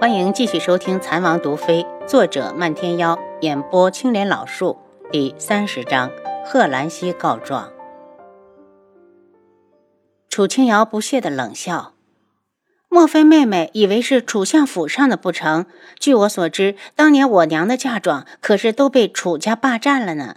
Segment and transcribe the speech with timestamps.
[0.00, 4.78] 欢迎继续收听《蚕王毒妃》，作者漫天妖，演播青莲老树，
[5.12, 6.10] 第三十章：
[6.42, 7.70] 贺兰溪告状。
[10.30, 11.92] 楚青瑶不屑的冷笑
[12.88, 15.66] ：“莫非妹妹以为是楚相府上的不成？
[15.98, 20.36] 据我所知，当年我娘的嫁妆可是都被楚家霸占了呢。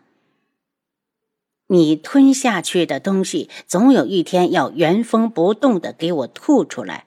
[1.68, 7.06] 你吞下去的东西，总有一天要原封不动的给我吐出来。”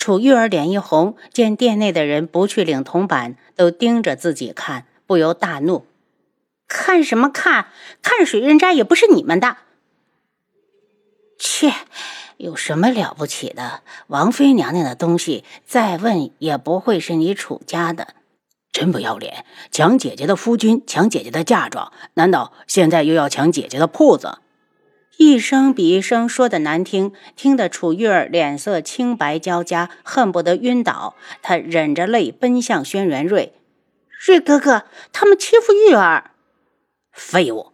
[0.00, 5.84] 楚玉儿脸一红，见店内的人不去领铜板，都盯着自己看，不由大怒
[6.66, 7.66] ：“看什么看？
[8.00, 9.58] 看水润斋也不是你们的！
[11.38, 11.70] 切，
[12.38, 13.82] 有什么了不起的？
[14.06, 18.14] 王妃娘娘的东西，再问也不会是你楚家的。
[18.72, 19.44] 真不要脸！
[19.70, 24.38] 抢姐姐的夫君，抢姐姐的嫁妆，难道现在又要抢姐姐的铺子？”
[25.22, 31.14] 一声比一声说的难听，听得楚玉儿脸色青白交加，恨不得晕倒。
[31.42, 33.52] 她忍着泪奔向轩辕瑞
[34.26, 36.30] ：“瑞哥哥，他们欺负玉儿！”
[37.12, 37.66] 废物！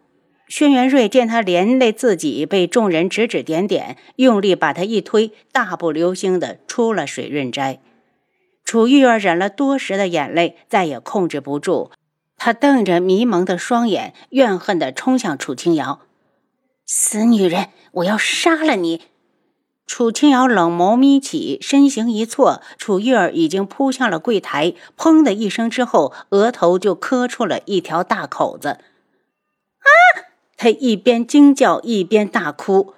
[0.49, 7.79] 轩辕瑞见他连累自己，被众人指指点点，用力把他一推，大步流星的出了水润斋。
[8.65, 11.91] 楚玉儿忍了多时的眼泪再也控制不住，
[12.35, 16.01] 她瞪着迷蒙的双眼，怨恨的冲向楚清瑶。
[16.89, 17.67] 死女人！
[17.91, 19.01] 我要杀了你！
[19.85, 28.69] 楚清瑶冷眸眯起，身形一错，楚玉儿已经扑向了柜台，砰的一声之后，额头就磕出了一条大口子。
[28.69, 29.87] 啊！
[30.55, 32.93] 她一边惊叫一边大哭。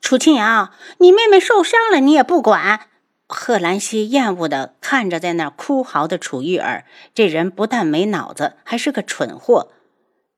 [0.00, 2.88] 楚清瑶，你妹妹受伤了，你也不管？
[3.28, 9.70] 贺兰溪厌恶的看着在那哭嚎的楚玉儿，这人不但没脑子，还是个蠢货。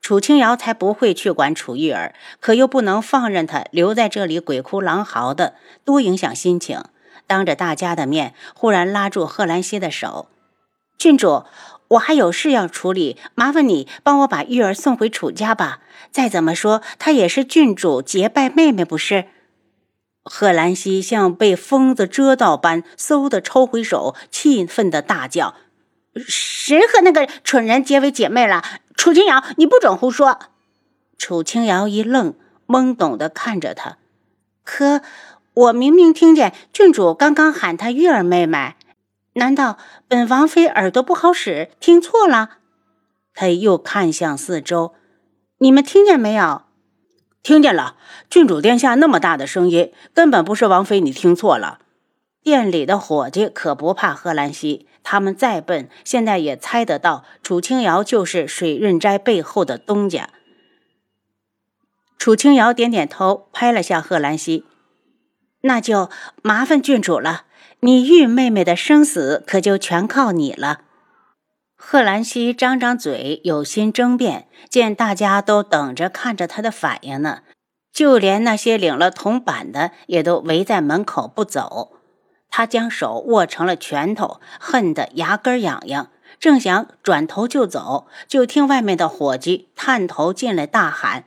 [0.03, 6.83] 楚清瑶才不会去管楚玉儿，可又不能放任她留在这里鬼哭狼嚎的，多影响心情。
[7.29, 10.27] 当着大家的面，忽然拉住贺兰溪的手
[10.99, 11.45] ：“郡主，
[11.87, 15.79] 我还有事要处理，麻烦你帮我把玉儿送回楚家吧。
[16.11, 19.27] 再怎么说，她也是郡主结拜妹妹，不是？”
[20.25, 25.55] 贺兰溪像被疯子蛰到般，嗖的抽回手，气愤的大叫
[26.27, 28.63] ：“谁和那个蠢人结为姐妹了？”
[28.97, 30.39] 楚清瑶，你不准胡说！
[31.19, 32.35] 楚清瑶一愣，
[32.67, 33.99] 懵懂的看着他。
[34.65, 35.03] 可
[35.55, 38.75] 我明明听见郡主刚刚喊她玉儿妹妹，
[39.35, 39.77] 难道
[40.09, 42.59] 本王妃耳朵不好使，听错了？
[43.35, 44.95] 他又看向四周，
[45.59, 46.63] 你们听见没有？
[47.43, 47.97] 听见了，
[48.31, 51.81] 郡主殿下那么大的声音，根本不是王妃，你听错了。
[52.43, 54.87] 店里的伙计可不怕贺兰溪。
[55.05, 60.31] 他们再笨，现在也猜得到楚清瑶就是水润斋背后的东家。
[62.17, 64.65] 楚清瑶点点头，拍了下贺兰溪
[65.63, 66.09] ：“那就
[66.41, 67.47] 麻烦郡主了，
[67.81, 70.83] 你玉妹妹的生死可就全靠你了。”
[71.75, 77.41] 贺兰溪张张嘴，有心争辩，见大家都等着看着他的反应呢，
[77.93, 82.02] 就连那些领了铜板的也都围在门口不走。
[82.55, 91.25] 他将手握成了拳头，恨得牙根痒痒，正想转头就走，就听外面的伙计探头进来，大喊：“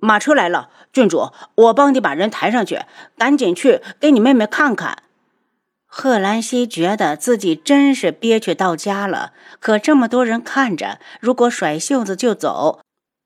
[0.00, 2.80] 马车来了，郡主，我帮你把人抬上去，
[3.18, 5.02] 赶紧去给你妹妹看看。”
[5.86, 12.80] 贺兰溪觉得自己真是憋屈到家了，可这么多人看着，如果甩袖子就走，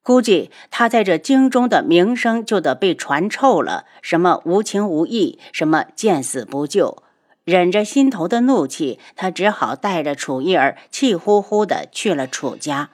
[0.07, 3.87] 估计他在这京中的名声就得被传臭了。
[4.03, 7.03] 什么无情无义，什么见死不救，
[7.43, 12.91] 忍着心头的怒气，他只好带着楚玉儿气呼呼的去了楚家。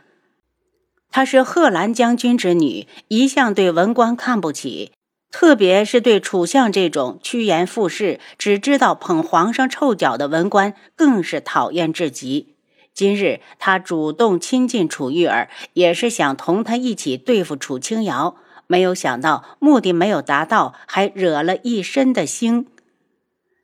[1.11, 4.93] 她是贺兰将军之女，一向对文官看不起，
[5.31, 12.52] 特别是对楚相这种趋炎附势、只知道捧皇上臭脚的文官，更是讨厌至极。
[12.95, 18.37] 今日他主动亲近楚玉儿，也是想同他一起对付楚清瑶。
[18.67, 22.67] 没有想到目的没有达到，还惹了一身的腥。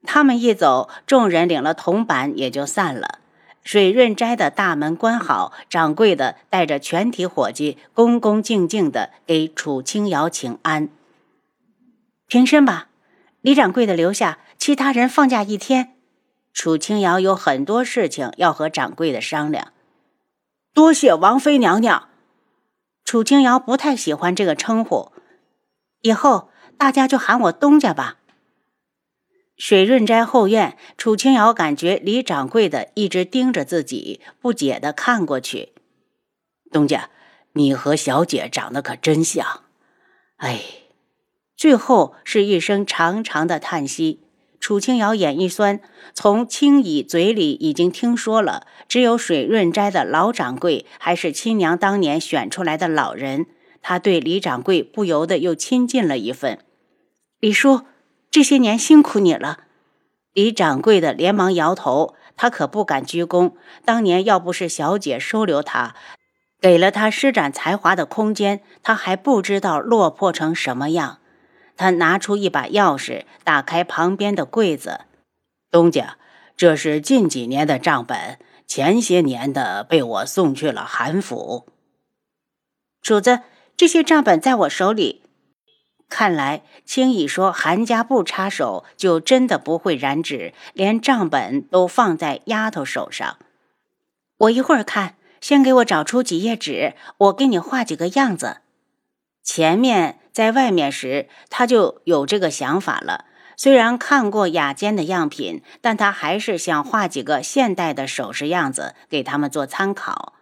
[0.04, 3.18] 他们一走，众人领了铜板，也就散了。
[3.62, 10.88] 水润斋的大门关好，掌柜的带着全体伙计，恭恭敬敬的给楚清瑶请安。
[12.26, 12.88] 平身吧，
[13.42, 15.97] 李掌柜的留下，其他人放假一天。
[16.58, 19.72] 楚清瑶有很多事情要和掌柜的商量。
[20.74, 22.08] 多谢王妃娘娘。
[23.04, 25.12] 楚清瑶不太喜欢这个称呼，
[26.00, 28.16] 以后大家就喊我东家吧。
[29.56, 35.74] 水润斋后院，楚清瑶感觉李掌柜的一直盯着自己，不解的看过去。
[36.72, 37.10] 东家，
[37.52, 39.62] 你和小姐长得可真像。
[40.38, 40.60] 哎，
[41.56, 44.24] 最后是一声长长的叹息。
[44.60, 45.80] 楚清瑶眼一酸，
[46.12, 53.46] 从青乙嘴里已经听说了，只有水润斋的老掌柜还是亲娘当年选出来的老人。
[53.80, 56.58] 他对李掌柜不由得又亲近了一份。
[57.40, 57.82] 李叔，
[58.30, 59.60] 这些年辛苦你了。
[60.34, 63.52] 李掌柜的连忙摇头，他可不敢鞠躬。
[63.84, 65.94] 当年要不是小姐收留他，
[66.60, 71.18] 给了他施展才华的空间，他还不知道落魄成什么样。
[71.78, 75.02] 他拿出一把钥匙，打开旁边的柜子。
[75.70, 76.18] 东家，
[76.56, 81.66] 这是近几年的账本，前些年的被我送去了韩府。
[83.00, 83.40] 主子，
[83.76, 85.22] 这些账本在我手里。
[86.08, 93.36] 看来青乙说韩家不插手，就真的不会染指，连账本都放在丫头手上。
[94.38, 98.62] 我一会儿看，先给我找出几页纸，我给你画几个样子。
[99.48, 100.18] 前面。
[100.30, 103.24] 在外面时，他就有这个想法了。
[103.56, 110.34] 虽然看过雅间的样品，但他还是想画几个现代的首饰样子给他们做参考。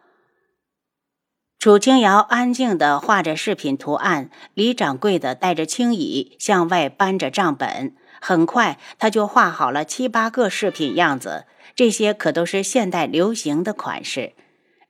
[1.58, 7.94] 楚清瑶安静地画着饰品图案，李掌柜的带着青椅向外搬着账本。
[8.20, 14.34] 很快，他就画好了七八个饰品样子，这些可都是现代流行的款式。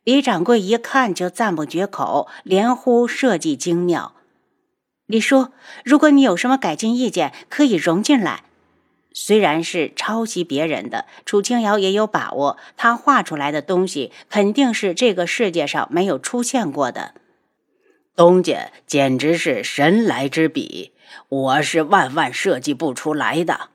[0.06, 4.14] 李掌柜一看就赞不绝口，连呼设计精妙。
[5.06, 5.48] 李叔，
[5.84, 8.44] 如果你有什么改进意见，可以融进来。
[9.12, 17.14] 虽然是抄袭别人的，楚清瑶也有把握，他画出来的东西肯定是这个世界上没有出现过的。
[18.14, 20.92] 东家简直是神来之笔，
[21.28, 23.70] 我是万万设计不出来的。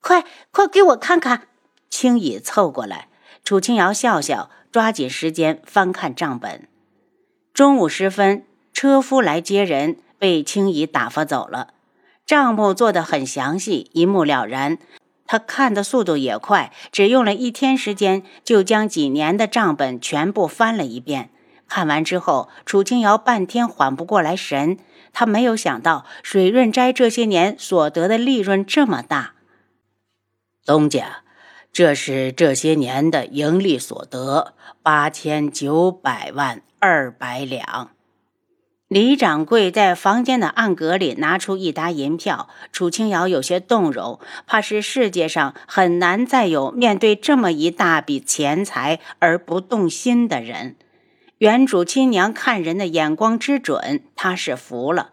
[0.00, 1.46] 快快给我看看！
[1.88, 3.08] 青乙凑过来，
[3.44, 6.68] 楚清瑶笑笑，抓紧时间翻看账本。
[7.52, 8.44] 中午时分。
[8.74, 11.74] 车夫来接人，被青姨打发走了。
[12.24, 14.78] 账目做得很详细，一目了然。
[15.26, 21.30] 他看的速度也快，只用了一天时间，就将几年的账本全部翻了一遍。
[21.68, 24.78] 看完之后，楚清瑶半天缓不过来神。
[25.12, 29.34] 他没有想到水润斋这些年所得的利润这么大。
[30.64, 31.22] 东家，
[31.72, 34.52] 这是这些年的盈利所得，
[34.82, 37.92] 八千九百万二百两。
[38.88, 50.76] 李掌柜在房间的暗格里拿出一沓银票，楚清瑶有些动容，怕是世界上很难再有面对这么一大笔钱财而不动心的人。
[51.38, 55.12] 原主亲娘看人的眼光之准，他是服了。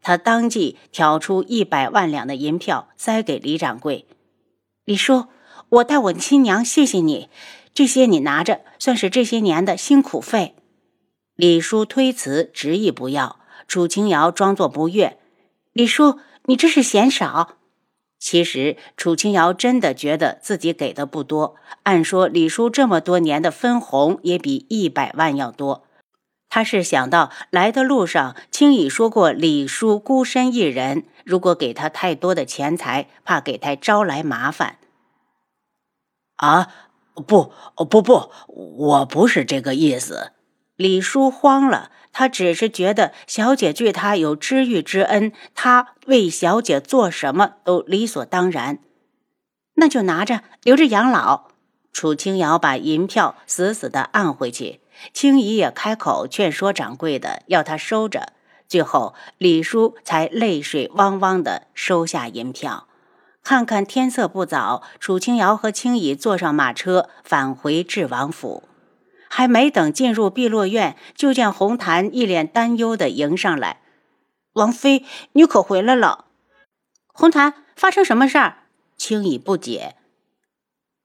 [0.00, 4.06] 他当即挑出一百万两的银票，塞给李掌柜
[4.86, 5.24] ：“李叔，
[5.68, 7.28] 我代我亲娘谢谢你，
[7.74, 10.54] 这些你拿着，算是这些年的辛苦费。”
[11.34, 13.40] 李叔推辞，执意不要。
[13.68, 15.18] 楚清瑶装作不悦
[15.74, 17.56] ：“李叔，你这是嫌少。”
[18.18, 21.56] 其实楚清瑶真的觉得自己给的不多。
[21.82, 25.84] 按说李叔这么多年的分红也比一百万要多。
[26.48, 34.78] 他是想到来的路上，青乙说过李叔孤身一人，如果给他太多的钱财，怕给他招来麻烦。
[36.36, 36.68] 啊，
[37.14, 37.52] 不，
[37.88, 40.32] 不，不，我不是这个意思。
[40.76, 48.78] 李叔慌了，他只是觉得小姐对他有知遇之恩，他为小姐做什么都理所当然。
[49.76, 51.48] 那就拿着，留着养老。
[51.92, 54.80] 楚清瑶把银票死死的按回去，
[55.14, 58.34] 青姨也开口劝说掌柜的要他收着。
[58.68, 62.86] 最后，李叔才泪水汪汪的收下银票。
[63.48, 68.64] 看看天色不早，楚清瑶和青姨坐上马车返回智王府。
[69.28, 73.82] 还没等进入碧落院，就见红檀一脸担忧的迎上来
[74.54, 76.24] ：“王妃，你可回来了？”
[77.14, 78.64] 红檀，发生什么事儿？
[78.96, 79.94] 青羽不解。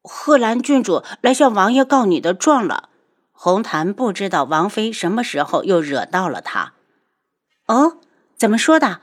[0.02, 2.90] 贺兰郡主来向王爷告你的状了。
[3.32, 6.74] 红檀不知道王妃什么时候又惹到了他。
[7.68, 7.98] 哦，
[8.36, 9.02] 怎么说的？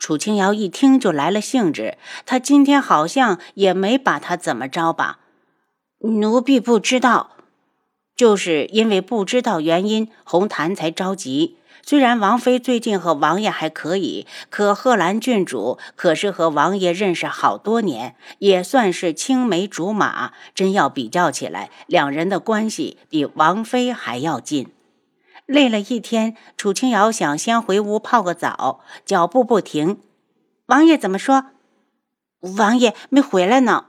[0.00, 1.96] 楚清瑶一听就来了兴致。
[2.26, 5.20] 他今天好像也没把他怎么着吧？
[6.00, 7.36] 奴婢不知道。
[8.16, 11.56] 就是因为不知道原因，红檀才着急。
[11.82, 20.32] 虽然王妃最近和王爷还可以，可贺兰郡主可是和王爷认识好多年，也算是青梅竹马。
[20.54, 24.68] 真要比较起来，两人的关系比王妃还要近。
[25.50, 30.00] 累了一天，楚清瑶想先回屋泡个澡，脚步不停。
[30.66, 31.46] 王爷怎么说？
[32.56, 33.86] 王爷没回来呢。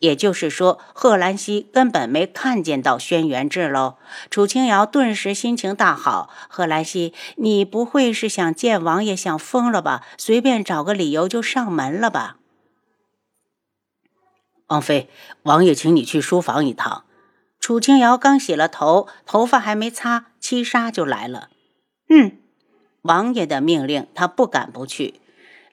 [0.00, 3.96] 也就是说，贺兰溪根本没看见到轩辕志喽。
[4.28, 6.28] 楚清瑶顿时心情大好。
[6.50, 10.04] 贺兰溪，你不会是想见王爷想疯了吧？
[10.18, 12.36] 随便找个理由就上门了吧？
[14.66, 15.08] 王妃，
[15.44, 17.04] 王爷请你去书房一趟。
[17.62, 21.48] 楚清瑶刚洗了头，头发还没擦，七杀就来了。
[22.08, 22.38] 嗯，
[23.02, 25.20] 王爷的命令，他不敢不去。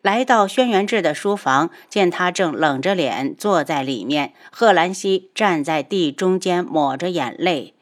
[0.04, 7.74] 来到轩辕志的书房，见他正冷着脸坐在里面，贺兰溪站在地中间抹着眼泪。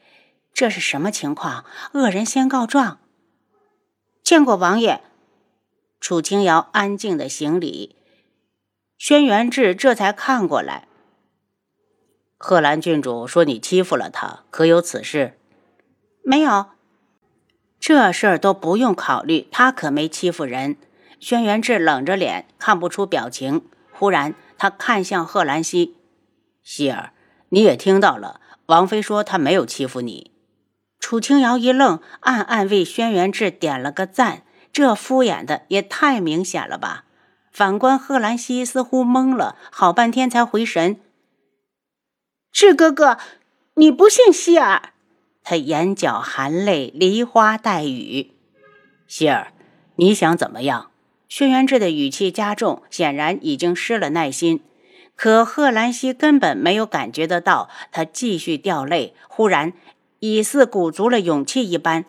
[0.53, 1.65] 这是什么情况？
[1.91, 2.99] 恶人先告状。
[4.23, 5.01] 见过王爷。
[5.99, 7.97] 楚清瑶安静的行礼。
[8.97, 10.86] 轩辕志这才看过来。
[12.37, 15.37] 贺兰郡主说：“你欺负了她，可有此事
[16.23, 16.67] ？”“没有，
[17.79, 20.77] 这事儿都不用考虑，他可没欺负人。”
[21.19, 23.63] 轩辕志冷着脸，看不出表情。
[23.91, 25.95] 忽然，他看向贺兰溪
[26.61, 27.11] ：“希儿，
[27.49, 30.31] 你也听到了，王妃说她没有欺负你。”
[30.99, 34.43] 楚清瑶一愣，暗暗为轩辕志点了个赞。
[34.71, 37.05] 这敷衍的也太明显了吧？
[37.51, 40.99] 反观贺兰溪，似乎懵了好半天才回神。
[42.59, 43.19] 志哥哥，
[43.75, 44.89] 你不信希儿？
[45.43, 48.31] 他眼角含泪，梨花带雨。
[49.07, 49.53] 希儿，
[49.97, 50.89] 你想怎么样？
[51.29, 54.61] 轩辕志的语气加重，显然已经失了耐心。
[55.15, 59.13] 可贺兰溪根本没有感觉得到，他继续掉泪。
[59.27, 59.73] 忽然，
[60.21, 62.05] 已似鼓足了勇气一般。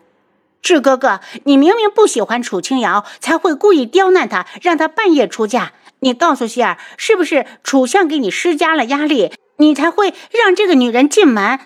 [0.63, 5.73] 志哥哥，你明明不喜欢楚清瑶，才会故意刁难她，让她半夜出嫁。
[5.99, 11.59] 你告诉希儿，是不是楚相给你施加了压力，你才会让这个女人进门？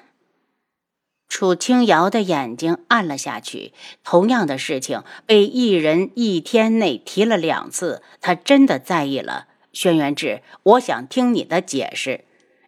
[1.29, 3.71] 楚清瑶的眼睛暗了下去。
[4.03, 9.47] 同样的事情被一人一天内提了两次，他真的在意了。
[9.71, 12.25] 轩辕志，我想听你的解释。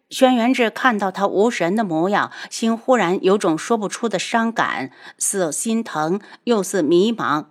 [0.08, 7.46] 轩辕志看到他无神的模样，心忽然有种说不出的伤感，似心疼又似迷茫。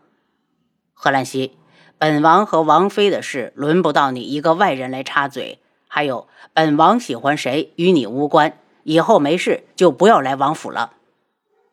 [0.93, 1.57] 贺兰溪，
[1.97, 5.59] 本王和王妃的事，轮不到你一个外人来插嘴。
[5.87, 10.93] 还有，本王喜欢谁与你无关，以后没事就不要来王府了。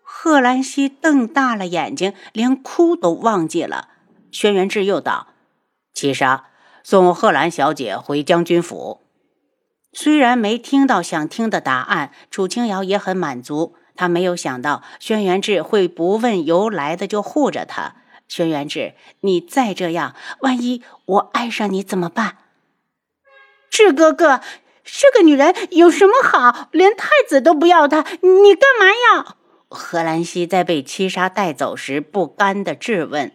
[0.03, 3.89] 贺兰溪瞪大了眼睛，连哭都忘记了。
[4.31, 5.29] 轩辕志又道
[5.93, 6.47] ：“七杀，
[6.85, 9.01] 送贺兰小姐回将军府。”
[9.93, 13.75] 虽然没听到想听的答案，楚清瑶也很满足。
[13.95, 17.97] 他没有想到轩辕志会不问由来的就护着他。
[18.27, 22.39] 轩辕志，你再这样，万一我爱上你怎么办？
[23.73, 24.43] 智哥哥，
[24.85, 26.69] 这个女人有什么好？
[26.73, 28.87] 连太子都不要她，你干嘛
[29.17, 29.37] 要？
[29.71, 33.33] 何兰溪在被七杀带走时不甘的质问。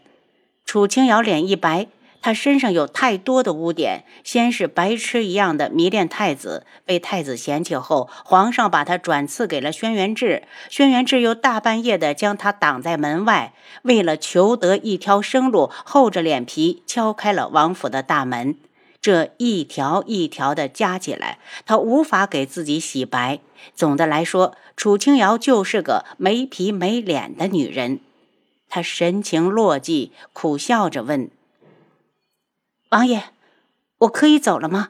[0.63, 1.87] 楚清瑶脸一白。
[2.19, 13.53] 他身上有太多的污点，先是白痴一样的迷恋太子，被太子嫌弃后，皇上把他转赐给了轩辕志，轩辕志又大半夜的将他挡在门外，
[13.83, 18.57] 为了求得一条生路，厚着脸皮敲开了王府的大门。
[19.07, 23.39] 这一条一条的加起来，他无法给自己洗白。
[23.73, 28.01] 总的来说，楚清瑶就是个没皮没脸的女人。
[28.67, 31.31] 他神情落寂，苦笑着问。
[32.89, 33.23] 王爷，
[33.99, 34.89] 我可以走了吗？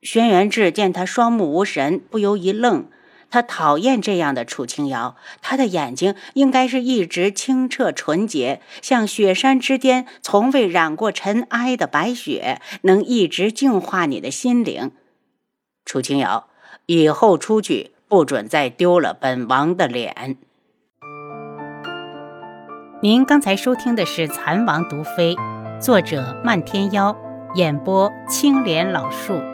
[0.00, 2.86] 轩辕志见他双目无神，不由一愣。
[3.32, 14.90] 他讨厌这样的楚清瑶，他的眼睛应该是一直清澈纯洁，像雪山之巅从未染过尘埃的白雪，能一直净化你的心灵。
[15.86, 16.48] 楚清瑶，
[16.84, 20.36] 以后出去不准再丢了本王的脸。
[23.02, 25.34] 您刚才收听的是《蚕王毒妃》。
[25.80, 27.16] 作者：漫天妖，
[27.54, 29.51] 演播：青莲老树。